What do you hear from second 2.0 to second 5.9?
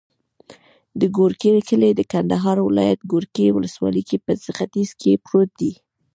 کندهار ولایت، ګورکي ولسوالي په ختیځ کې پروت دی.